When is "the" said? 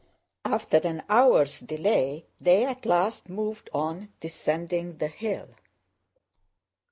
4.97-5.09